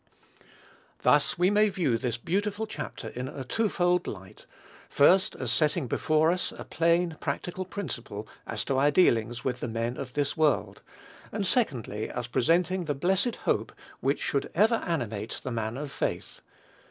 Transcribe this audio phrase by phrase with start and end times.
[1.03, 4.47] Thus we may view this beautiful chapter in a twofold light;
[4.89, 9.67] first, as setting before us a plain, practical principle, as to our dealings with the
[9.67, 10.81] men of this world;
[11.31, 16.41] and secondly, as presenting the blessed hope which should ever animate the man of faith.